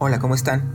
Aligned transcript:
Hola, 0.00 0.20
¿cómo 0.20 0.36
están? 0.36 0.74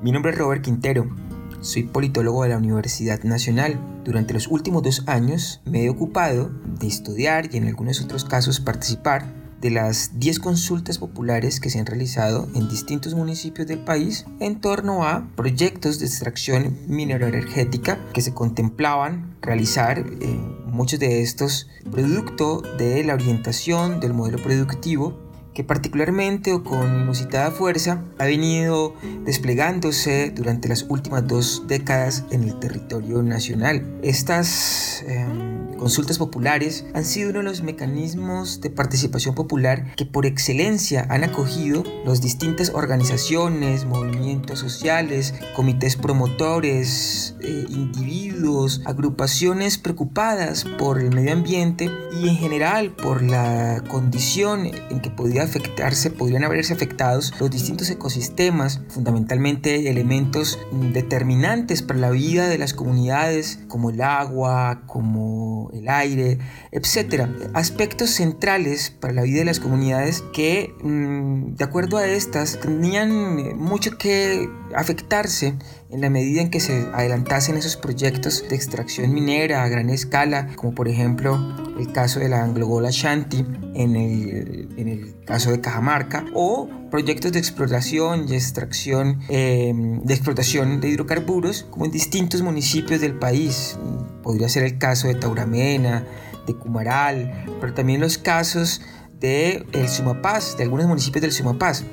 Mi 0.00 0.12
nombre 0.12 0.32
es 0.32 0.38
Robert 0.38 0.62
Quintero. 0.62 1.14
Soy 1.60 1.82
politólogo 1.82 2.42
de 2.42 2.48
la 2.48 2.56
Universidad 2.56 3.22
Nacional. 3.22 3.78
Durante 4.02 4.32
los 4.32 4.46
últimos 4.46 4.82
dos 4.82 5.02
años 5.06 5.60
me 5.66 5.84
he 5.84 5.90
ocupado 5.90 6.50
de 6.80 6.86
estudiar 6.86 7.50
y 7.52 7.58
en 7.58 7.66
algunos 7.66 8.00
otros 8.00 8.24
casos 8.24 8.60
participar 8.60 9.26
de 9.60 9.72
las 9.72 10.18
10 10.18 10.40
consultas 10.40 10.96
populares 10.96 11.60
que 11.60 11.68
se 11.68 11.80
han 11.80 11.86
realizado 11.86 12.48
en 12.54 12.70
distintos 12.70 13.14
municipios 13.14 13.66
del 13.66 13.78
país 13.78 14.24
en 14.40 14.58
torno 14.58 15.04
a 15.04 15.28
proyectos 15.36 15.98
de 15.98 16.06
extracción 16.06 16.78
mineroenergética 16.86 17.98
que 18.14 18.22
se 18.22 18.32
contemplaban 18.32 19.36
realizar 19.42 19.98
eh, 19.98 20.40
muchos 20.64 20.98
de 20.98 21.20
estos 21.20 21.68
producto 21.90 22.62
de 22.78 23.04
la 23.04 23.12
orientación 23.12 24.00
del 24.00 24.14
modelo 24.14 24.42
productivo 24.42 25.21
que 25.54 25.64
particularmente 25.64 26.52
o 26.52 26.64
con 26.64 27.02
inusitada 27.02 27.50
fuerza 27.50 28.02
ha 28.18 28.24
venido 28.24 28.94
desplegándose 29.24 30.30
durante 30.30 30.68
las 30.68 30.86
últimas 30.88 31.26
dos 31.26 31.64
décadas 31.66 32.24
en 32.30 32.44
el 32.44 32.58
territorio 32.58 33.22
nacional. 33.22 33.84
Estas 34.02 35.04
em, 35.06 35.76
consultas 35.76 36.18
populares 36.18 36.86
han 36.94 37.04
sido 37.04 37.30
uno 37.30 37.40
de 37.40 37.44
los 37.44 37.62
mecanismos 37.62 38.60
de 38.60 38.70
participación 38.70 39.34
popular 39.34 39.94
que 39.96 40.06
por 40.06 40.26
excelencia 40.26 41.06
han 41.10 41.24
acogido 41.24 41.84
las 42.04 42.20
distintas 42.20 42.70
organizaciones, 42.74 43.84
movimientos 43.84 44.58
sociales, 44.58 45.34
comités 45.54 45.96
promotores, 45.96 47.36
eh, 47.40 47.66
individuos, 47.68 48.82
agrupaciones 48.84 49.78
preocupadas 49.78 50.64
por 50.78 51.00
el 51.00 51.14
medio 51.14 51.32
ambiente 51.32 51.90
y 52.20 52.28
en 52.28 52.36
general 52.36 52.92
por 52.92 53.22
la 53.22 53.82
condición 53.88 54.66
en 54.66 55.00
que 55.00 55.10
podía 55.10 55.41
afectarse, 55.44 56.10
podrían 56.10 56.44
haberse 56.44 56.72
afectados 56.72 57.32
los 57.38 57.50
distintos 57.50 57.90
ecosistemas, 57.90 58.80
fundamentalmente 58.88 59.90
elementos 59.90 60.58
determinantes 60.92 61.82
para 61.82 62.00
la 62.00 62.10
vida 62.10 62.48
de 62.48 62.58
las 62.58 62.74
comunidades, 62.74 63.60
como 63.68 63.90
el 63.90 64.00
agua, 64.02 64.82
como 64.86 65.70
el 65.72 65.88
aire, 65.88 66.38
etc. 66.70 67.26
Aspectos 67.54 68.10
centrales 68.10 68.90
para 68.90 69.12
la 69.12 69.22
vida 69.22 69.40
de 69.40 69.44
las 69.44 69.60
comunidades 69.60 70.22
que, 70.32 70.74
mm, 70.82 71.54
de 71.56 71.64
acuerdo 71.64 71.98
a 71.98 72.06
estas, 72.06 72.60
tenían 72.60 73.56
mucho 73.58 73.96
que 73.98 74.48
afectarse 74.74 75.54
en 75.90 76.00
la 76.00 76.10
medida 76.10 76.40
en 76.40 76.50
que 76.50 76.60
se 76.60 76.86
adelantasen 76.92 77.56
esos 77.56 77.76
proyectos 77.76 78.44
de 78.48 78.56
extracción 78.56 79.12
minera 79.12 79.62
a 79.62 79.68
gran 79.68 79.90
escala, 79.90 80.48
como 80.56 80.74
por 80.74 80.88
ejemplo 80.88 81.38
el 81.78 81.92
caso 81.92 82.20
de 82.20 82.28
la 82.28 82.42
Anglogola 82.42 82.88
Shanti 82.90 83.44
en 83.74 83.96
el, 83.96 84.68
en 84.76 84.88
el 84.88 85.14
caso 85.24 85.50
de 85.50 85.60
Cajamarca, 85.60 86.24
o 86.34 86.68
proyectos 86.90 87.32
de 87.32 87.38
exploración 87.38 88.26
y 88.28 88.34
extracción 88.34 89.20
em, 89.28 90.02
de 90.02 90.14
explotación 90.14 90.80
de 90.80 90.88
hidrocarburos, 90.88 91.64
como 91.70 91.84
en 91.86 91.90
distintos 91.90 92.42
municipios 92.42 93.00
del 93.00 93.14
país. 93.14 93.78
Podría 94.22 94.48
ser 94.48 94.64
el 94.64 94.78
caso 94.78 95.08
de 95.08 95.14
Tauramena, 95.14 96.06
de 96.46 96.54
Cumaral, 96.54 97.44
pero 97.60 97.74
también 97.74 98.00
los 98.00 98.18
casos 98.18 98.82
de 99.22 99.64
el 99.72 99.88
Sumapaz, 99.88 100.58
de 100.58 100.64
algunos 100.64 100.86
municipios 100.86 101.22
del 101.22 101.32
Sumapaz 101.32 101.84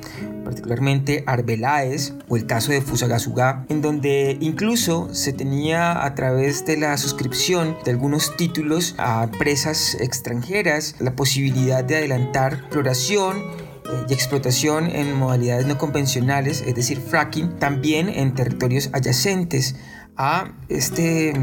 particularmente 0.49 1.23
Arbeláez 1.27 2.13
o 2.27 2.35
el 2.35 2.47
caso 2.47 2.71
de 2.71 2.81
Fusagasugá, 2.81 3.65
en 3.69 3.83
donde 3.83 4.35
incluso 4.41 5.13
se 5.13 5.31
tenía 5.31 6.03
a 6.03 6.15
través 6.15 6.65
de 6.65 6.75
la 6.75 6.97
suscripción 6.97 7.77
de 7.85 7.91
algunos 7.91 8.35
títulos 8.35 8.95
a 8.97 9.23
empresas 9.23 9.95
extranjeras 9.99 10.95
la 10.99 11.15
posibilidad 11.15 11.83
de 11.83 11.97
adelantar 11.97 12.53
exploración 12.53 13.37
eh, 13.37 14.05
y 14.09 14.13
explotación 14.13 14.87
en 14.87 15.13
modalidades 15.13 15.67
no 15.67 15.77
convencionales, 15.77 16.63
es 16.65 16.73
decir, 16.73 16.99
fracking, 16.99 17.59
también 17.59 18.09
en 18.09 18.33
territorios 18.33 18.89
adyacentes 18.91 19.75
a 20.19 20.51
este, 20.67 21.33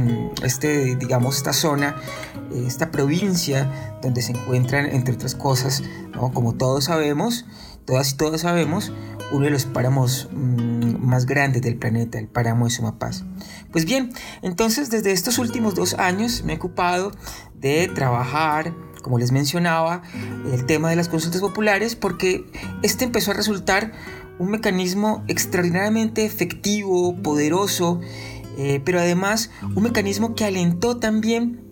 este, 0.45 0.97
digamos, 0.97 1.39
esta 1.39 1.55
zona, 1.55 1.97
esta 2.55 2.91
provincia 2.91 3.99
donde 4.03 4.21
se 4.21 4.33
encuentran, 4.33 4.85
entre 4.85 5.15
otras 5.15 5.35
cosas, 5.35 5.83
como 6.35 6.55
todos 6.55 6.85
sabemos, 6.85 7.47
todas 7.87 8.13
y 8.13 8.17
todos 8.19 8.43
sabemos, 8.43 8.93
uno 9.33 9.47
de 9.47 9.51
los 9.51 9.65
páramos 9.65 10.29
mm, 10.31 10.99
más 11.05 11.25
grandes 11.25 11.63
del 11.63 11.77
planeta, 11.77 12.19
el 12.19 12.29
páramo 12.29 12.67
de 12.67 12.71
Sumapaz. 12.71 13.25
Pues 13.73 13.87
bien, 13.87 14.13
entonces 14.43 14.91
desde 14.91 15.13
estos 15.13 15.39
últimos 15.39 15.75
dos 15.75 15.95
años 15.95 16.45
me 16.45 16.53
he 16.53 16.57
ocupado 16.57 17.13
de 17.55 17.89
trabajar, 17.89 18.75
como 19.03 19.19
les 19.19 19.33
mencionaba, 19.33 20.03
el 20.53 20.67
tema 20.67 20.91
de 20.91 20.97
las 20.97 21.09
consultas 21.09 21.41
populares 21.41 21.97
porque 21.97 22.45
este 22.83 23.07
empezó 23.07 23.31
a 23.31 23.35
resultar 23.35 23.93
un 24.39 24.51
mecanismo 24.51 25.25
extraordinariamente 25.29 26.25
efectivo, 26.25 27.17
poderoso, 27.23 28.01
eh, 28.57 28.81
pero 28.85 29.01
además 29.01 29.51
un 29.75 29.83
mecanismo 29.83 30.35
que 30.35 30.45
alentó 30.45 30.97
también 30.97 31.67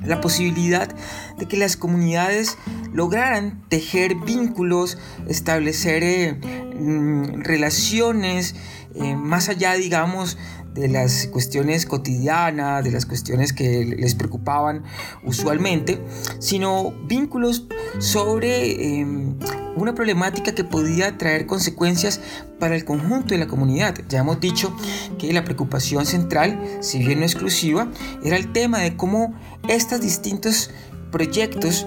la 0.00 0.20
posibilidad 0.20 0.94
de 1.38 1.46
que 1.46 1.56
las 1.56 1.76
comunidades 1.76 2.58
lograran 2.92 3.62
tejer 3.68 4.16
vínculos, 4.16 4.98
establecer 5.28 6.02
eh, 6.02 6.34
mm, 6.78 7.42
relaciones 7.42 8.54
eh, 8.94 9.16
más 9.16 9.48
allá, 9.48 9.74
digamos, 9.74 10.38
de 10.74 10.88
las 10.88 11.28
cuestiones 11.28 11.86
cotidianas, 11.86 12.84
de 12.84 12.90
las 12.90 13.06
cuestiones 13.06 13.52
que 13.52 13.84
les 13.84 14.14
preocupaban 14.14 14.82
usualmente, 15.22 16.00
sino 16.40 16.92
vínculos 17.06 17.66
sobre 18.00 18.98
em, 18.98 19.38
una 19.76 19.94
problemática 19.94 20.54
que 20.54 20.64
podía 20.64 21.16
traer 21.16 21.46
consecuencias 21.46 22.20
para 22.58 22.74
el 22.74 22.84
conjunto 22.84 23.28
de 23.28 23.38
la 23.38 23.46
comunidad. 23.46 23.94
Ya 24.08 24.20
hemos 24.20 24.40
dicho 24.40 24.76
que 25.18 25.32
la 25.32 25.44
preocupación 25.44 26.06
central, 26.06 26.60
si 26.80 26.98
bien 26.98 27.20
no 27.20 27.24
exclusiva, 27.24 27.88
era 28.24 28.36
el 28.36 28.52
tema 28.52 28.80
de 28.80 28.96
cómo 28.96 29.34
estos 29.68 30.00
distintos 30.00 30.70
proyectos 31.10 31.86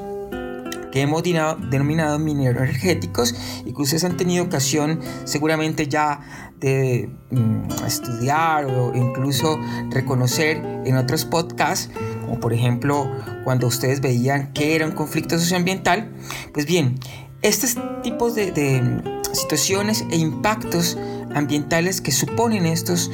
que 0.92 1.02
hemos 1.02 1.24
denominado 1.24 2.20
mineroenergéticos 2.20 3.36
y 3.66 3.74
que 3.74 3.82
ustedes 3.82 4.04
han 4.04 4.18
tenido 4.18 4.44
ocasión 4.46 5.00
seguramente 5.26 5.88
ya 5.88 6.52
de 6.60 7.10
mm, 7.32 7.86
estudiar 7.86 8.66
o 8.66 8.96
incluso 8.96 9.60
reconocer 9.90 10.58
en 10.86 10.98
otros 10.98 11.26
podcasts, 11.26 11.92
como 12.22 12.40
por 12.40 12.54
ejemplo 12.54 13.10
cuando 13.44 13.68
ustedes 13.68 14.02
veían 14.02 14.54
que 14.54 14.76
era 14.76 14.86
un 14.86 14.94
conflicto 14.94 15.38
socioambiental, 15.38 16.12
pues 16.54 16.66
bien, 16.66 16.96
estos 17.42 17.78
tipos 18.02 18.36
de, 18.36 19.02
situaciones 19.32 20.06
e 20.10 20.18
impactos 20.18 20.98
ambientales 21.36 22.02
que 22.02 22.12
suponen 22.12 22.66
estos 22.66 23.12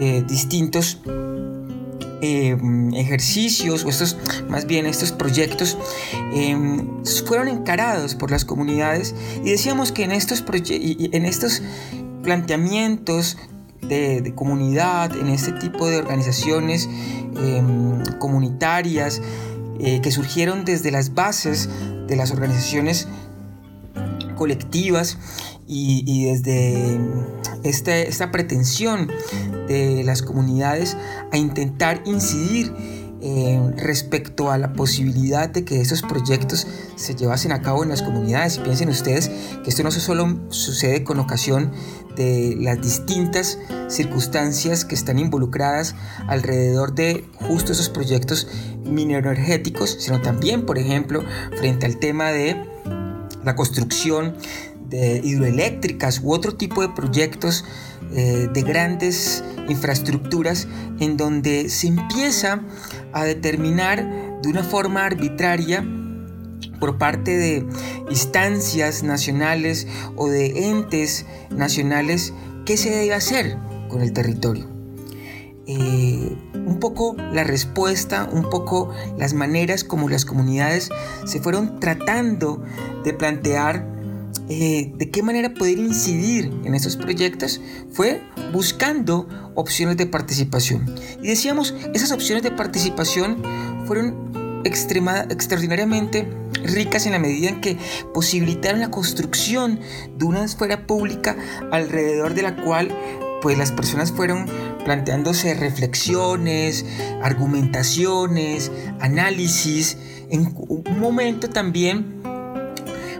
eh, 0.00 0.22
distintos 0.28 1.00
Em, 2.20 2.92
ejercicios 2.94 3.84
o 3.84 3.88
estos, 3.88 4.16
más 4.48 4.66
bien 4.66 4.86
estos 4.86 5.12
proyectos 5.12 5.78
em, 6.32 7.04
fueron 7.26 7.46
encarados 7.46 8.16
por 8.16 8.32
las 8.32 8.44
comunidades 8.44 9.14
y 9.44 9.50
decíamos 9.50 9.92
que 9.92 10.02
en 10.02 10.10
estos, 10.10 10.42
en 10.68 11.24
estos 11.24 11.62
planteamientos 12.24 13.36
de, 13.82 14.32
comunidad, 14.34 15.16
en 15.16 15.28
este 15.28 15.52
tipo 15.52 15.86
de 15.86 15.98
organizaciones 15.98 16.88
em, 17.36 18.02
comunitarias 18.18 19.22
eh, 19.78 20.00
que 20.00 20.10
surgieron 20.10 20.64
desde 20.64 20.90
las 20.90 21.14
bases 21.14 21.68
de 22.08 22.16
las 22.16 22.32
organizaciones 22.32 23.06
colectivas 24.34 25.18
y, 25.68 26.24
desde 26.24 26.98
esta 27.64 28.30
pretensión 28.30 29.08
de 29.68 30.02
las 30.04 30.22
comunidades 30.22 30.96
a 31.32 31.36
intentar 31.36 32.02
incidir 32.06 32.72
eh, 33.20 33.60
respecto 33.76 34.52
a 34.52 34.58
la 34.58 34.74
posibilidad 34.74 35.48
de 35.48 35.64
que 35.64 35.80
estos 35.80 36.02
proyectos 36.02 36.68
se 36.94 37.16
llevasen 37.16 37.50
a 37.50 37.62
cabo 37.62 37.82
en 37.82 37.88
las 37.88 38.02
comunidades. 38.02 38.58
Y 38.58 38.60
piensen 38.60 38.88
ustedes 38.90 39.28
que 39.64 39.70
esto 39.70 39.82
no 39.82 39.90
solo 39.90 40.38
sucede 40.50 41.02
con 41.02 41.18
ocasión 41.18 41.72
de 42.14 42.56
las 42.60 42.80
distintas 42.80 43.58
circunstancias 43.88 44.84
que 44.84 44.94
están 44.94 45.18
involucradas 45.18 45.96
alrededor 46.28 46.94
de 46.94 47.24
justo 47.34 47.72
esos 47.72 47.88
proyectos 47.88 48.46
mineroenergéticos, 48.84 49.96
sino 49.98 50.20
también, 50.22 50.64
por 50.64 50.78
ejemplo, 50.78 51.24
frente 51.58 51.86
al 51.86 51.98
tema 51.98 52.30
de 52.30 52.56
la 53.44 53.56
construcción 53.56 54.36
hidroeléctricas 54.90 56.20
u 56.22 56.32
otro 56.32 56.54
tipo 56.54 56.82
de 56.82 56.88
proyectos 56.88 57.64
eh, 58.12 58.48
de 58.52 58.62
grandes 58.62 59.44
infraestructuras 59.68 60.66
en 60.98 61.16
donde 61.16 61.68
se 61.68 61.88
empieza 61.88 62.62
a 63.12 63.24
determinar 63.24 64.40
de 64.40 64.48
una 64.48 64.62
forma 64.62 65.04
arbitraria 65.04 65.84
por 66.80 66.96
parte 66.96 67.36
de 67.36 67.66
instancias 68.10 69.02
nacionales 69.02 69.86
o 70.16 70.28
de 70.28 70.70
entes 70.70 71.26
nacionales 71.50 72.32
qué 72.64 72.76
se 72.76 72.90
debe 72.90 73.14
hacer 73.14 73.58
con 73.88 74.00
el 74.00 74.12
territorio. 74.12 74.68
Eh, 75.66 76.34
un 76.54 76.78
poco 76.80 77.14
la 77.32 77.44
respuesta, 77.44 78.26
un 78.32 78.48
poco 78.48 78.90
las 79.18 79.34
maneras 79.34 79.84
como 79.84 80.08
las 80.08 80.24
comunidades 80.24 80.88
se 81.26 81.40
fueron 81.40 81.78
tratando 81.78 82.62
de 83.04 83.12
plantear 83.12 83.97
eh, 84.50 84.92
de 84.96 85.10
qué 85.10 85.22
manera 85.22 85.52
poder 85.52 85.78
incidir 85.78 86.50
en 86.64 86.74
estos 86.74 86.96
proyectos 86.96 87.60
fue 87.92 88.22
buscando 88.52 89.28
opciones 89.54 89.96
de 89.96 90.06
participación. 90.06 90.94
Y 91.22 91.28
decíamos, 91.28 91.74
esas 91.94 92.12
opciones 92.12 92.42
de 92.42 92.50
participación 92.50 93.42
fueron 93.86 94.62
extraordinariamente 94.64 96.28
ricas 96.64 97.06
en 97.06 97.12
la 97.12 97.18
medida 97.18 97.48
en 97.48 97.60
que 97.60 97.76
posibilitaron 98.14 98.80
la 98.80 98.90
construcción 98.90 99.80
de 100.16 100.24
una 100.24 100.44
esfera 100.44 100.86
pública 100.86 101.36
alrededor 101.70 102.34
de 102.34 102.42
la 102.42 102.56
cual 102.56 102.90
pues 103.40 103.56
las 103.56 103.70
personas 103.70 104.12
fueron 104.12 104.46
planteándose 104.84 105.54
reflexiones, 105.54 106.84
argumentaciones, 107.22 108.72
análisis, 109.00 109.96
en 110.30 110.54
un 110.56 110.98
momento 110.98 111.48
también 111.48 112.20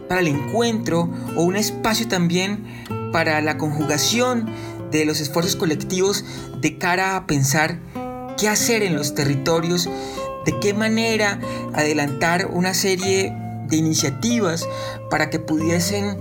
para 0.09 0.21
el 0.21 0.29
encuentro 0.29 1.11
o 1.37 1.43
un 1.43 1.57
espacio 1.57 2.09
también 2.09 2.65
para 3.13 3.41
la 3.41 3.59
conjugación 3.59 4.47
de 4.91 5.05
los 5.05 5.21
esfuerzos 5.21 5.57
colectivos 5.57 6.25
de 6.61 6.79
cara 6.79 7.17
a 7.17 7.27
pensar 7.27 7.79
qué 8.39 8.49
hacer 8.49 8.83
en 8.83 8.97
los 8.97 9.15
territorios, 9.15 9.89
de 10.47 10.59
qué 10.61 10.73
manera 10.73 11.41
adelantar 11.75 12.47
una 12.47 12.75
serie 12.75 13.35
de 13.69 13.77
iniciativas 13.77 14.67
para 15.11 15.31
que 15.31 15.39
pudiesen 15.39 16.17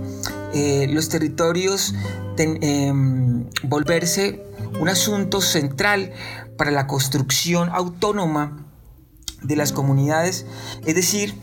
eh, 0.52 0.86
los 0.90 1.08
territorios 1.08 1.94
em, 2.36 3.44
volverse 3.62 4.44
un 4.80 4.88
asunto 4.88 5.40
central 5.40 6.12
para 6.56 6.70
la 6.70 6.86
construcción 6.86 7.70
autónoma 7.70 8.66
de 9.42 9.56
las 9.56 9.72
comunidades, 9.72 10.46
es 10.84 10.94
decir, 10.94 11.34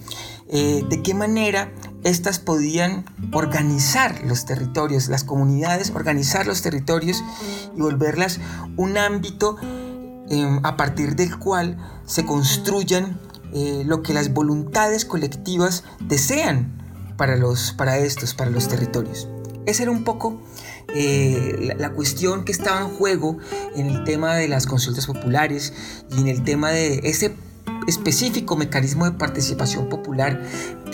eh, 0.50 0.84
de 0.90 1.02
qué 1.02 1.14
manera 1.14 1.72
éstas 2.06 2.40
podían 2.40 3.04
organizar 3.34 4.24
los 4.24 4.46
territorios, 4.46 5.10
las 5.10 5.24
comunidades, 5.24 5.90
organizar 5.90 6.48
los 6.48 6.62
territorios 6.62 7.24
y 7.76 7.82
volverlas 7.82 8.40
un 8.78 8.98
ámbito 8.98 9.58
em, 10.30 10.60
a 10.64 10.78
partir 10.78 11.16
del 11.16 11.38
cual 11.38 11.78
se 12.06 12.24
construyan 12.24 13.20
eh, 13.54 13.84
lo 13.86 14.04
que 14.04 14.14
las 14.14 14.34
voluntades 14.34 15.04
colectivas 15.04 15.84
desean 16.00 16.78
para, 17.18 17.38
los, 17.38 17.74
para 17.74 17.98
estos, 17.98 18.36
para 18.36 18.52
los 18.52 18.68
territorios. 18.68 19.28
Esa 19.66 19.84
era 19.84 19.92
un 19.92 20.04
poco 20.04 20.40
eh, 20.94 21.74
la, 21.78 21.90
cuestión 21.90 22.46
que 22.46 22.52
estaba 22.52 22.82
en 22.82 22.90
juego 22.90 23.38
en 23.76 23.88
el 23.88 24.04
tema 24.04 24.36
de 24.36 24.48
las 24.48 24.68
consultas 24.68 25.08
populares 25.08 25.74
y 26.16 26.22
en 26.22 26.28
el 26.28 26.44
tema 26.44 26.70
de 26.70 27.02
ese 27.04 27.36
específico 27.88 28.56
mecanismo 28.56 29.06
de 29.06 29.12
participación 29.18 29.90
popular 29.90 30.42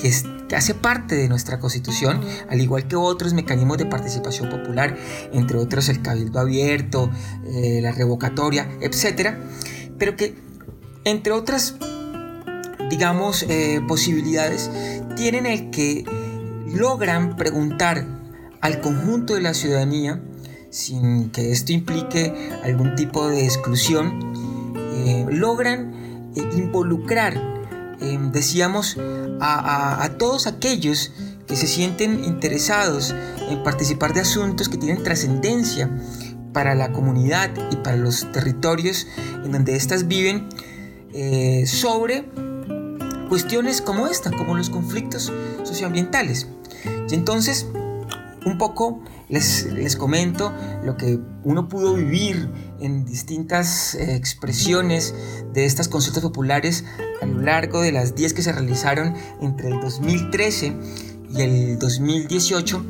que, 0.01 0.13
hace 0.55 0.73
parte 0.73 1.15
de 1.15 1.29
nuestra 1.29 1.59
constitución, 1.59 2.19
al 2.49 2.59
igual 2.59 2.87
que 2.87 2.97
otros 2.97 3.33
mecanismos 3.33 3.77
de 3.77 3.85
participación 3.85 4.49
popular, 4.49 4.97
entre 5.31 5.57
otros 5.57 5.87
el 5.87 6.01
cabildo 6.01 6.39
abierto, 6.39 7.09
eh, 7.45 7.79
la 7.81 7.93
revocatoria, 7.93 8.69
etc. 8.81 9.35
Pero 9.97 10.17
que, 10.17 10.35
entre 11.05 11.31
otras, 11.31 11.75
digamos, 12.89 13.43
eh, 13.43 13.81
posibilidades, 13.87 14.69
tienen 15.15 15.45
el 15.45 15.69
que 15.69 16.03
logran 16.67 17.37
preguntar 17.37 18.05
al 18.59 18.81
conjunto 18.81 19.35
de 19.35 19.41
la 19.41 19.53
ciudadanía, 19.53 20.21
sin 20.69 21.29
que 21.31 21.51
esto 21.51 21.71
implique 21.71 22.33
algún 22.63 22.95
tipo 22.95 23.27
de 23.27 23.45
exclusión, 23.45 24.73
eh, 25.05 25.25
logran 25.29 26.00
eh, 26.35 26.49
involucrar, 26.57 27.35
eh, 27.99 28.19
decíamos, 28.31 28.97
a, 29.39 30.09
todos 30.17 30.47
aquellos 30.47 31.11
que 31.47 31.55
se 31.55 31.67
sienten 31.67 32.23
interesados 32.23 33.13
en 33.49 33.63
participar 33.63 34.13
de 34.13 34.21
asuntos 34.21 34.69
que 34.69 34.77
tienen 34.77 35.03
trascendencia 35.03 35.89
para 36.53 36.75
la 36.75 36.91
comunidad 36.91 37.49
y 37.71 37.77
para 37.77 37.97
los 37.97 38.31
territorios 38.31 39.07
en 39.43 39.51
donde 39.51 39.75
éstas 39.75 40.07
viven, 40.07 40.47
eh, 41.13 41.65
sobre 41.65 42.25
cuestiones 43.27 43.81
como 43.81 44.07
esta, 44.07 44.31
como 44.31 44.55
los 44.55 44.69
conflictos 44.69 45.31
socioambientales. 45.63 46.47
Y 47.09 47.13
entonces, 47.13 47.65
un 48.45 48.57
poco 48.57 49.01
les, 49.29 49.95
comento 49.97 50.51
lo 50.83 50.97
que 50.97 51.19
uno 51.43 51.67
pudo 51.67 51.95
vivir 51.95 52.49
en 52.79 53.05
distintas 53.05 53.95
eh, 53.95 54.15
expresiones 54.15 55.13
de 55.53 55.65
estas 55.65 55.87
consultas 55.87 56.23
populares 56.23 56.85
a 57.21 57.25
lo 57.25 57.41
largo 57.41 57.81
de 57.81 57.91
las 57.91 58.15
10 58.15 58.33
que 58.33 58.41
se 58.41 58.51
realizaron 58.51 59.13
entre 59.41 59.69
el 59.69 59.79
2013 59.79 60.73
y 61.33 61.41
el 61.41 61.79
2018 61.79 62.83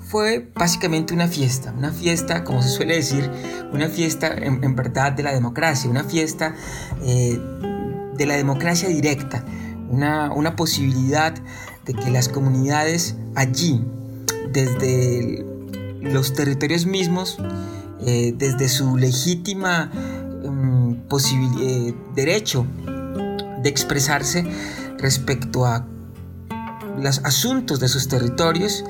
fue 0.00 0.50
básicamente 0.54 1.12
una 1.12 1.28
fiesta, 1.28 1.74
una 1.76 1.90
fiesta, 1.90 2.44
como 2.44 2.62
se 2.62 2.68
suele 2.68 2.94
decir, 2.94 3.28
una 3.72 3.88
fiesta 3.88 4.32
en, 4.32 4.76
verdad 4.76 5.12
de 5.12 5.22
la 5.22 5.32
democracia, 5.32 5.90
una 5.90 6.04
fiesta 6.04 6.54
eh, 7.02 7.38
de 8.16 8.26
la 8.26 8.36
democracia 8.36 8.88
directa, 8.88 9.44
una, 9.88 10.30
una 10.32 10.54
posibilidad 10.56 11.34
de 11.84 11.94
que 11.94 12.10
las 12.10 12.28
comunidades 12.28 13.16
allí, 13.34 13.84
desde 14.52 15.44
los 16.00 16.32
territorios 16.32 16.86
mismos, 16.86 17.38
eh, 18.00 18.34
desde 18.36 18.68
su 18.68 18.96
legítima 18.96 19.90
um, 20.42 20.96
derecho 22.14 22.66
de 23.62 23.68
expresarse 23.68 24.44
respecto 24.98 25.64
a 25.64 25.86
los 27.00 27.18
asuntos 27.24 27.80
de 27.80 27.88
sus 27.88 28.08
territorios, 28.08 28.84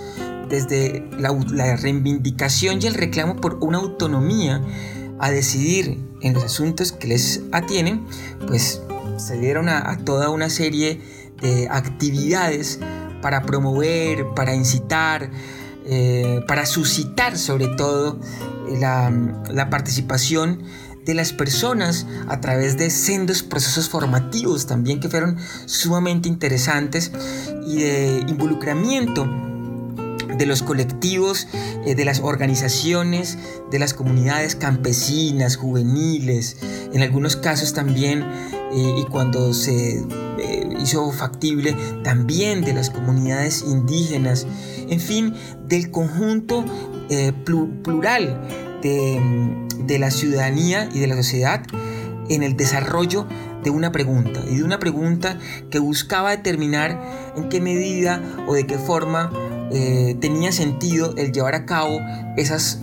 desde 0.48 1.08
la, 1.18 1.76
reivindicación 1.76 2.82
y 2.82 2.86
el 2.86 2.94
reclamo 2.94 3.36
por 3.36 3.58
una 3.60 3.78
autonomía 3.78 4.60
a 5.18 5.30
decidir 5.30 5.98
en 6.20 6.34
los 6.34 6.44
asuntos 6.44 6.92
que 6.92 7.08
les 7.08 7.42
atienen, 7.52 8.04
pues 8.46 8.82
se 9.16 9.38
dieron 9.38 9.68
a 9.68 9.96
toda 10.04 10.28
una 10.28 10.50
serie 10.50 11.00
de 11.40 11.68
actividades 11.68 12.80
para 13.24 13.40
promover, 13.40 14.26
para 14.36 14.54
incitar, 14.54 15.30
eh, 15.86 16.42
para 16.46 16.66
suscitar 16.66 17.38
sobre 17.38 17.68
todo 17.68 18.20
eh, 18.68 18.78
la, 18.78 19.70
participación 19.70 20.62
de 21.06 21.14
las 21.14 21.32
personas 21.32 22.06
a 22.28 22.42
través 22.42 22.76
de 22.76 22.90
sendos 22.90 23.42
procesos 23.42 23.88
formativos 23.88 24.66
también 24.66 25.00
que 25.00 25.08
fueron 25.08 25.38
sumamente 25.64 26.28
interesantes 26.28 27.12
y 27.66 27.78
de 27.78 28.26
involucramiento 28.28 29.26
de 30.36 30.44
los 30.44 30.62
colectivos, 30.62 31.48
eh, 31.86 31.94
de 31.94 32.04
las 32.04 32.20
organizaciones, 32.20 33.38
de 33.70 33.78
las 33.78 33.94
comunidades 33.94 34.54
campesinas, 34.54 35.56
juveniles, 35.56 36.58
en 36.92 37.00
algunos 37.00 37.36
casos 37.36 37.72
también, 37.72 38.22
y 38.76 39.04
cuando 39.04 39.54
se 39.54 40.04
hizo 40.84 41.10
factible, 41.10 41.74
también 42.04 42.62
de 42.62 42.74
las 42.74 42.90
comunidades 42.90 43.64
indígenas 43.66 44.46
en 44.88 45.00
fin, 45.00 45.34
del 45.66 45.90
conjunto 45.90 46.64
eh, 47.10 47.32
plural 47.44 48.40
de, 48.82 49.98
la 49.98 50.10
ciudadanía 50.10 50.88
y 50.92 50.98
de 50.98 51.06
la 51.06 51.16
sociedad 51.16 51.62
en 52.28 52.42
el 52.42 52.56
desarrollo 52.56 53.26
de 53.62 53.70
una 53.70 53.92
pregunta 53.92 54.42
y 54.50 54.56
de 54.56 54.64
una 54.64 54.78
pregunta 54.78 55.38
que 55.70 55.78
buscaba 55.78 56.30
determinar 56.30 57.00
en 57.36 57.48
qué 57.48 57.60
medida 57.60 58.22
o 58.46 58.54
de 58.54 58.66
qué 58.66 58.78
forma 58.78 59.30
eh, 59.72 60.16
tenía 60.20 60.52
sentido 60.52 61.14
el 61.16 61.32
llevar 61.32 61.54
a 61.54 61.64
cabo 61.64 61.98
esas, 62.36 62.78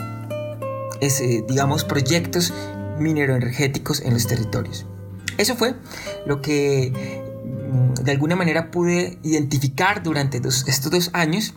digamos, 1.48 1.84
proyectos 1.84 2.54
mineroenergéticos 3.00 4.02
en 4.02 4.14
los 4.14 4.28
territorios. 4.28 4.86
Eso 5.38 5.56
fue 5.56 5.74
lo 6.26 6.42
que 6.42 6.92
mm, 6.94 7.21
de 8.02 8.12
alguna 8.12 8.36
manera 8.36 8.72
pude 8.72 9.18
identificar 9.24 10.04
durante 10.04 10.38
estos 10.38 10.92
dos 10.92 11.10
años. 11.14 11.54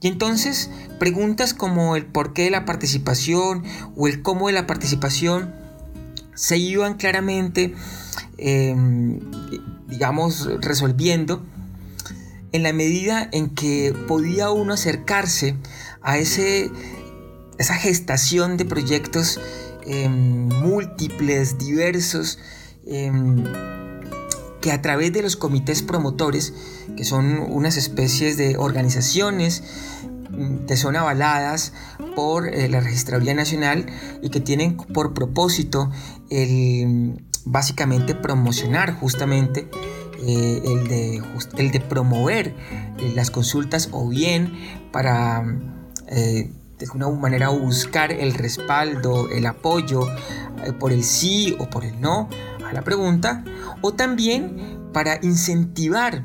Y 0.00 0.08
entonces 0.08 0.70
preguntas 0.98 1.54
como 1.54 1.96
el 1.96 2.06
por 2.06 2.32
qué 2.32 2.44
de 2.44 2.50
la 2.50 2.64
participación 2.64 3.64
o 3.96 4.06
el 4.06 4.22
cómo 4.22 4.46
de 4.46 4.52
la 4.52 4.66
participación 4.66 5.54
se 6.34 6.58
iban 6.58 6.94
claramente, 6.94 7.74
em, 8.38 9.20
digamos, 9.88 10.48
resolviendo 10.60 11.42
en 12.52 12.62
la 12.62 12.72
medida 12.72 13.28
en 13.32 13.50
que 13.50 13.94
podía 14.06 14.50
uno 14.50 14.74
acercarse 14.74 15.56
a 16.02 16.18
ese, 16.18 16.70
esa 17.58 17.74
gestación 17.74 18.56
de 18.56 18.64
proyectos 18.64 19.40
em, 19.86 20.48
múltiples, 20.48 21.58
diversos, 21.58 22.38
em, 22.86 23.44
que 24.60 24.72
a 24.72 24.82
través 24.82 25.12
de 25.12 25.22
los 25.22 25.36
comités 25.36 25.82
promotores, 25.82 26.54
que 26.96 27.04
son 27.04 27.38
unas 27.48 27.76
especies 27.76 28.36
de 28.36 28.56
organizaciones 28.56 29.62
mm, 30.30 30.66
que 30.66 30.76
son 30.76 30.96
avaladas 30.96 31.72
por 32.14 32.48
eh, 32.48 32.68
la 32.68 32.80
Registraduría 32.80 33.34
Nacional 33.34 33.86
y 34.22 34.30
que 34.30 34.40
tienen 34.40 34.76
por 34.76 35.14
propósito 35.14 35.90
el 36.30 37.24
básicamente 37.44 38.14
promocionar 38.14 38.98
justamente 38.98 39.68
eh, 40.20 40.62
el, 40.64 40.88
de 40.88 41.22
el 41.58 41.70
de 41.70 41.80
promover 41.80 42.56
eh, 42.98 43.12
las 43.14 43.30
consultas 43.30 43.90
o 43.92 44.08
bien 44.08 44.52
para 44.90 45.44
de 46.08 46.84
alguna 46.84 47.08
manera 47.08 47.48
buscar 47.48 48.12
el 48.12 48.34
respaldo, 48.34 49.28
el 49.30 49.46
apoyo 49.46 50.06
por 50.78 50.92
el 50.92 51.02
sí 51.02 51.56
o 51.58 51.68
por 51.68 51.84
el 51.84 52.00
no 52.00 52.28
a 52.68 52.72
la 52.72 52.82
pregunta, 52.82 53.44
o 53.80 53.94
también 53.94 54.78
para 54.92 55.18
incentivar 55.22 56.24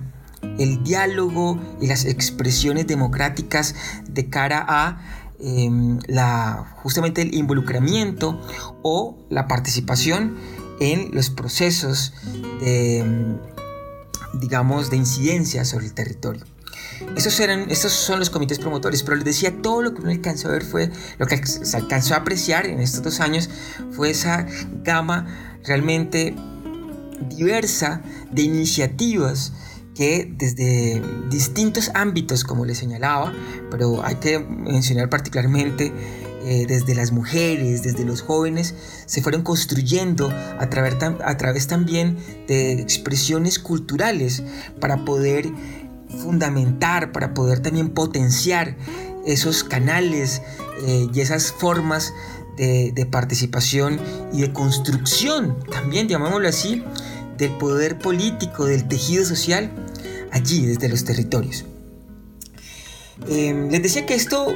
el 0.57 0.83
diálogo 0.83 1.59
y 1.79 1.87
las 1.87 2.05
expresiones 2.05 2.87
democráticas 2.87 3.75
de 4.09 4.29
cara 4.29 4.65
a 4.67 5.01
em, 5.39 5.99
la, 6.07 6.75
justamente 6.77 7.21
el 7.21 7.33
involucramiento 7.33 8.39
o 8.81 9.17
la 9.29 9.47
participación 9.47 10.37
en 10.79 11.11
los 11.13 11.29
procesos 11.29 12.13
de, 12.59 13.37
digamos, 14.33 14.89
de 14.89 14.97
incidencia 14.97 15.63
sobre 15.65 15.85
el 15.85 15.93
territorio. 15.93 16.43
Esos, 17.15 17.39
eran, 17.39 17.69
estos 17.69 17.91
son 17.91 18.19
los 18.19 18.29
comités 18.29 18.59
promotores, 18.59 19.03
pero 19.03 19.15
les 19.15 19.25
decía, 19.25 19.61
todo 19.61 19.81
lo 19.81 19.93
que 19.93 20.01
uno 20.01 20.11
alcanzó 20.11 20.47
a 20.47 20.51
ver 20.51 20.63
fue, 20.63 20.91
lo 21.17 21.27
que 21.27 21.45
se 21.45 21.77
alcanzó 21.77 22.13
a 22.13 22.17
apreciar 22.17 22.65
en 22.65 22.79
estos 22.79 23.03
dos 23.03 23.19
años 23.19 23.49
fue 23.91 24.11
esa 24.11 24.45
gama 24.83 25.50
realmente 25.63 26.35
diversa 27.29 28.01
de 28.31 28.41
iniciativas 28.43 29.53
que 29.95 30.33
desde 30.37 31.01
distintos 31.29 31.91
ámbitos, 31.93 32.43
como 32.43 32.65
les 32.65 32.77
señalaba, 32.77 33.33
pero 33.69 34.03
hay 34.05 34.15
que 34.15 34.39
mencionar 34.39 35.09
particularmente 35.09 35.91
eh, 36.43 36.65
desde 36.67 36.95
las 36.95 37.11
mujeres, 37.11 37.83
desde 37.83 38.05
los 38.05 38.21
jóvenes, 38.21 38.73
se 39.05 39.21
fueron 39.21 39.43
construyendo 39.43 40.31
a 40.59 40.69
través, 40.69 40.95
a 41.03 41.37
través 41.37 41.67
también 41.67 42.17
de 42.47 42.73
expresiones 42.73 43.59
culturales 43.59 44.41
para 44.79 45.05
poder 45.05 45.51
fundamentar, 46.09 47.11
para 47.11 47.33
poder 47.33 47.59
también 47.59 47.89
potenciar 47.89 48.75
esos 49.25 49.63
canales 49.63 50.41
eh, 50.85 51.07
y 51.13 51.19
esas 51.19 51.51
formas 51.51 52.13
de, 52.57 53.07
participación 53.09 53.99
y 54.31 54.41
de 54.41 54.53
construcción, 54.53 55.57
también 55.69 56.07
llamémoslo 56.07 56.47
así, 56.47 56.83
del 57.37 57.57
poder 57.57 57.97
político, 57.97 58.65
del 58.65 58.87
tejido 58.87 59.25
social, 59.25 59.71
allí 60.31 60.65
desde 60.65 60.89
los 60.89 61.03
territorios. 61.03 61.65
Em, 63.27 63.69
les 63.69 63.81
decía 63.81 64.05
que 64.05 64.15
esto 64.15 64.47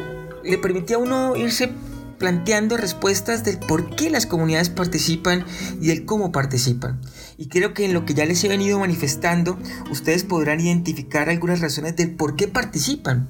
le 0.43 0.57
permitía 0.57 0.97
a 0.97 0.99
uno 0.99 1.35
irse 1.35 1.71
planteando 2.17 2.77
respuestas 2.77 3.43
del 3.43 3.59
por 3.59 3.95
qué 3.95 4.09
las 4.09 4.25
comunidades 4.25 4.69
participan 4.69 5.45
y 5.81 5.87
del 5.87 6.05
cómo 6.05 6.31
participan. 6.31 7.01
Y 7.37 7.47
creo 7.47 7.73
que 7.73 7.85
en 7.85 7.93
lo 7.93 8.05
que 8.05 8.13
ya 8.13 8.25
les 8.25 8.43
he 8.43 8.47
venido 8.47 8.79
manifestando, 8.79 9.59
ustedes 9.91 10.23
podrán 10.23 10.61
identificar 10.61 11.29
algunas 11.29 11.59
razones 11.59 11.95
del 11.95 12.15
por 12.15 12.35
qué 12.35 12.47
participan. 12.47 13.27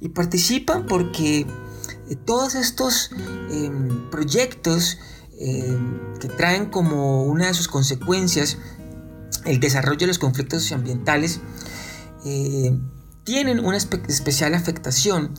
Y 0.00 0.08
participan 0.08 0.86
porque 0.86 1.40
eh, 1.40 1.46
todos 2.14 2.54
estos 2.54 3.10
em, 3.50 4.10
proyectos 4.10 4.98
em, 5.38 6.14
que 6.20 6.28
traen 6.28 6.66
como 6.66 7.24
una 7.24 7.48
de 7.48 7.54
sus 7.54 7.66
consecuencias 7.66 8.58
el 9.44 9.60
desarrollo 9.60 9.98
de 9.98 10.06
los 10.06 10.18
conflictos 10.18 10.62
socioambientales 10.62 11.40
eh, 12.24 12.78
tienen 13.24 13.64
una 13.64 13.76
especial 13.76 14.54
afectación 14.54 15.34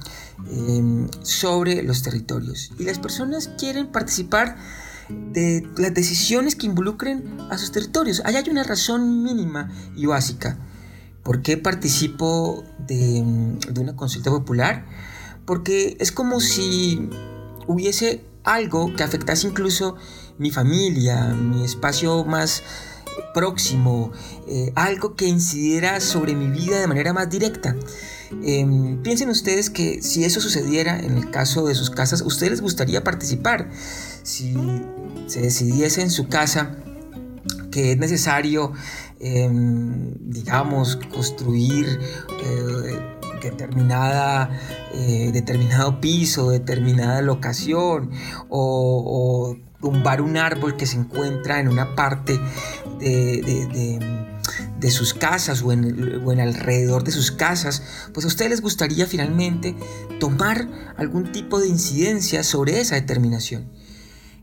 eh, 0.49 1.07
sobre 1.21 1.83
los 1.83 2.03
territorios 2.03 2.71
y 2.77 2.83
las 2.83 2.99
personas 2.99 3.49
quieren 3.57 3.87
participar 3.87 4.57
de 5.09 5.65
las 5.77 5.93
decisiones 5.93 6.55
que 6.55 6.65
involucren 6.65 7.37
a 7.49 7.57
sus 7.57 7.71
territorios. 7.71 8.21
Ahí 8.25 8.35
hay 8.35 8.49
una 8.49 8.63
razón 8.63 9.23
mínima 9.23 9.71
y 9.95 10.05
básica. 10.05 10.57
¿Por 11.23 11.41
qué 11.41 11.57
participo 11.57 12.63
de 12.87 13.23
una 13.79 13.95
consulta 13.95 14.31
popular? 14.31 14.85
Porque 15.47 15.95
es 15.99 16.11
como 16.11 16.41
si 16.41 17.09
hubiese 17.67 18.23
algo 18.43 18.93
que 18.95 19.03
afectase 19.03 19.47
incluso 19.47 19.95
mi 20.37 20.51
familia, 20.51 21.33
mi 21.33 21.63
espacio 21.63 22.25
más 22.25 22.63
próximo, 23.33 24.11
eh, 24.47 24.71
algo 24.75 25.15
que 25.15 25.25
incidiera 25.25 25.99
sobre 26.01 26.35
mi 26.35 26.47
vida 26.47 26.79
de 26.79 26.87
manera 26.87 27.13
más 27.13 27.29
directa. 27.29 27.75
Em, 28.43 29.01
piensen 29.03 29.29
ustedes 29.29 29.69
que 29.69 30.01
si 30.01 30.25
eso 30.25 30.41
sucediera 30.41 30.99
en 30.99 31.17
el 31.17 31.31
caso 31.31 31.65
de 31.65 31.75
sus 31.75 31.89
casas, 31.89 32.21
ustedes 32.21 32.51
les 32.51 32.61
gustaría 32.61 33.03
participar. 33.03 33.69
Si 34.23 34.53
se 35.27 35.41
decidiese 35.41 36.01
en 36.01 36.11
su 36.11 36.27
casa 36.27 36.75
que 37.71 37.93
es 37.93 37.97
necesario, 37.97 38.73
em, 39.19 40.13
digamos, 40.29 40.97
construir 41.13 41.99
determinada, 43.41 44.49
eh, 44.93 45.31
determinado 45.33 45.99
piso, 46.01 46.49
determinada 46.51 47.21
locación 47.21 48.11
o, 48.49 49.55
o 49.55 49.67
tumbar 49.81 50.21
un 50.21 50.37
árbol 50.37 50.75
que 50.75 50.85
se 50.85 50.97
encuentra 50.97 51.59
en 51.59 51.67
una 51.67 51.95
parte 51.95 52.39
de, 52.99 54.91
sus 54.91 55.13
casas 55.13 55.61
o 55.61 55.71
en, 55.71 56.39
alrededor 56.39 57.03
de 57.03 57.11
sus 57.11 57.31
casas, 57.31 57.83
pues 58.13 58.25
a 58.25 58.27
ustedes 58.27 58.51
les 58.51 58.61
gustaría 58.61 59.05
finalmente 59.05 59.75
tomar 60.19 60.67
algún 60.97 61.31
tipo 61.31 61.59
de 61.59 61.67
incidencia 61.67 62.43
sobre 62.43 62.79
esa 62.79 62.95
determinación. 62.95 63.71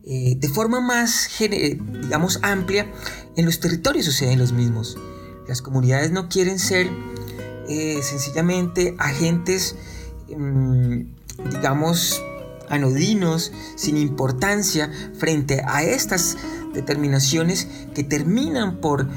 Eh, 0.06 0.36
de 0.38 0.48
forma 0.48 0.80
más, 0.80 1.30
digamos, 1.38 2.38
amplia, 2.42 2.92
en 3.36 3.46
los 3.46 3.58
territorios 3.58 4.04
suceden 4.04 4.38
los 4.38 4.52
mismos. 4.52 4.98
Las 5.48 5.62
comunidades 5.62 6.10
no 6.10 6.28
quieren 6.28 6.58
ser 6.58 6.90
eh, 7.68 8.00
sencillamente 8.02 8.94
agentes, 8.98 9.76
mm, 10.36 11.00
digamos, 11.50 12.22
anodinos, 12.68 13.52
sin 13.76 13.96
importancia 13.96 14.90
frente 15.18 15.62
a 15.66 15.82
estas 15.82 16.36
determinaciones 16.72 17.68
que 17.94 18.04
terminan 18.04 18.80
por 18.80 19.08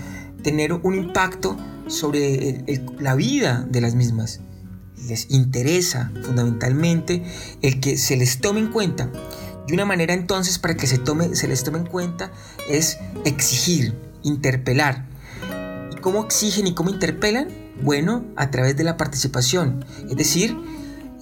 tener 0.44 0.74
un 0.74 0.96
impacto 0.96 1.58
sobre 1.88 2.64
la 3.00 3.16
vida 3.16 3.66
de 3.70 3.82
las 3.82 3.96
mismas. 3.96 4.42
Les 5.08 5.30
interesa 5.32 6.12
fundamentalmente 6.24 7.24
el 7.62 7.80
que 7.80 7.98
se 7.98 8.18
les 8.18 8.40
tome 8.40 8.60
en 8.60 8.72
cuenta. 8.72 9.10
Y 9.68 9.74
una 9.74 9.86
manera 9.86 10.14
entonces 10.14 10.60
para 10.60 10.76
que 10.76 10.88
se, 10.88 10.98
tome, 10.98 11.36
se 11.36 11.48
les 11.48 11.64
tome 11.64 11.80
en 11.80 11.86
cuenta 11.86 12.32
es 12.70 12.98
exigir, 13.26 13.94
interpelar. 14.24 15.06
¿Y 15.92 15.96
cómo 15.98 16.24
exigen 16.24 16.68
y 16.68 16.74
cómo 16.74 16.90
interpelan? 16.90 17.67
Bueno, 17.82 18.26
a 18.36 18.50
través 18.52 18.76
de 18.76 18.84
la 18.84 18.98
participación, 18.98 19.86
es 20.10 20.18
decir, 20.18 20.58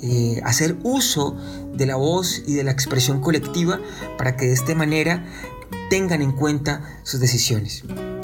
eh, 0.02 0.42
hacer 0.44 0.78
uso 0.84 1.36
de 1.74 1.86
la 1.86 1.96
voz 1.96 2.44
y 2.46 2.54
de 2.54 2.64
la 2.64 2.72
expresión 2.72 3.22
colectiva 3.22 3.80
para 4.18 4.36
que 4.36 4.46
de 4.46 4.54
esta 4.54 4.76
manera 4.76 5.26
tengan 5.90 6.22
en 6.22 6.32
cuenta 6.32 7.00
sus 7.04 7.20
decisiones. 7.20 7.84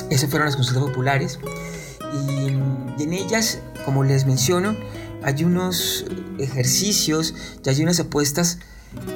Esas 0.10 0.30
fueron 0.30 0.46
las 0.46 0.56
consultas 0.56 0.84
populares 0.84 1.40
y, 2.14 3.04
en 3.04 3.14
ellas, 3.14 3.60
como 3.86 4.04
les 4.04 4.26
menciono, 4.26 4.76
hay 5.24 5.44
unos 5.44 6.06
ejercicios 6.40 7.34
y 7.64 7.70
hay 7.70 7.82
unas 7.82 8.00
apuestas 8.00 8.60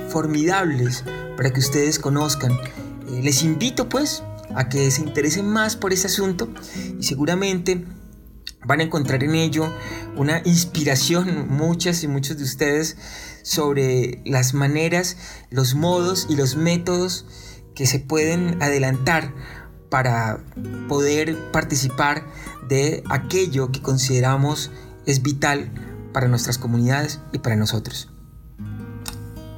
formidables 0.10 1.04
para 1.36 1.52
que 1.52 1.60
ustedes 1.60 2.00
conozcan. 2.00 2.54
Eh, 2.54 3.22
les 3.22 3.44
invito 3.44 3.90
pues 3.90 4.24
a 4.56 4.70
que 4.70 4.90
se 4.92 5.02
interesen 5.02 5.48
más 5.48 5.76
por 5.76 5.92
ese 5.92 6.08
asunto 6.08 6.48
y 6.98 7.04
seguramente 7.04 7.86
van 8.66 8.80
a 8.80 8.84
encontrar 8.84 9.24
en 9.24 9.36
ello 9.36 9.72
una 10.16 10.42
inspiración, 10.46 11.48
muchas 11.50 12.04
y 12.04 12.08
muchos 12.08 12.38
de 12.38 12.44
ustedes, 12.44 12.98
sobre 13.44 14.22
las 14.26 14.54
maneras, 14.54 15.18
los 15.50 15.76
modos 15.76 16.28
y 16.30 16.36
los 16.36 16.56
métodos 16.56 17.26
que 17.76 17.86
se 17.86 18.00
pueden 18.00 18.62
adelantar 18.62 19.34
para 19.90 20.40
poder 20.88 21.52
participar 21.52 22.26
de 22.68 23.04
aquello 23.10 23.72
que 23.72 23.82
consideramos 23.82 24.72
es 25.06 25.22
vital 25.22 25.72
para 26.14 26.28
nuestras 26.28 26.58
comunidades 26.58 27.20
y 27.34 27.40
para 27.40 27.56
nosotros. 27.56 28.10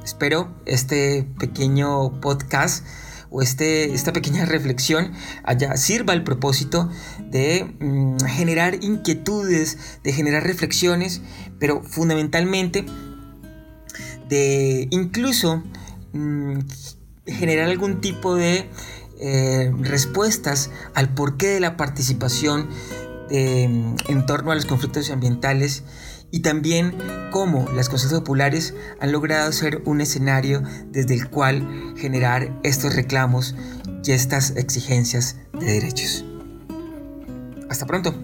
Espero 0.04 0.54
este 0.66 1.26
pequeño 1.38 2.20
podcast 2.20 2.84
o 3.30 3.42
este, 3.42 3.94
esta 3.94 4.12
pequeña 4.12 4.44
reflexión 4.46 5.12
allá 5.44 5.76
sirva 5.76 6.12
al 6.12 6.24
propósito 6.24 6.90
de 7.30 7.74
mm, 7.80 8.18
generar 8.26 8.82
inquietudes, 8.82 10.00
de 10.02 10.12
generar 10.12 10.44
reflexiones, 10.44 11.22
pero 11.58 11.82
fundamentalmente 11.82 12.84
de 14.28 14.88
incluso 14.90 15.62
mm, 16.12 16.58
generar 17.26 17.68
algún 17.68 18.00
tipo 18.00 18.34
de 18.34 18.68
eh, 19.20 19.72
respuestas 19.80 20.70
al 20.94 21.12
porqué 21.14 21.48
de 21.48 21.60
la 21.60 21.76
participación 21.76 22.68
mm, 23.30 23.94
en 24.08 24.26
torno 24.26 24.52
a 24.52 24.54
los 24.54 24.64
conflictos 24.64 25.10
ambientales 25.10 25.82
y 26.30 26.40
también 26.40 26.94
cómo 27.30 27.68
las 27.74 27.88
consultas 27.88 28.20
populares 28.20 28.74
han 29.00 29.12
logrado 29.12 29.50
ser 29.52 29.82
un 29.84 30.00
escenario 30.00 30.62
desde 30.86 31.14
el 31.14 31.28
cual 31.28 31.94
generar 31.96 32.52
estos 32.62 32.94
reclamos 32.94 33.54
y 34.04 34.12
estas 34.12 34.52
exigencias 34.56 35.36
de 35.58 35.66
derechos. 35.66 36.24
Hasta 37.68 37.86
pronto. 37.86 38.14